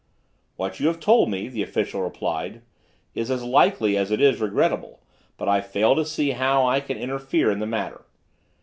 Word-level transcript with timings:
"What 0.55 0.79
you 0.79 0.87
have 0.87 0.99
told 0.99 1.29
me," 1.29 1.47
the 1.47 1.61
official 1.61 2.01
replied, 2.01 2.63
"is 3.13 3.29
as 3.29 3.43
likely 3.43 3.95
as 3.97 4.09
it 4.09 4.19
is 4.19 4.41
regrettable, 4.41 4.99
but 5.37 5.47
I 5.47 5.61
fail 5.61 5.95
to 5.95 6.05
see 6.07 6.31
how 6.31 6.65
I 6.65 6.79
can 6.79 6.97
interfere 6.97 7.51
in 7.51 7.59
the 7.59 7.67
matter. 7.67 8.03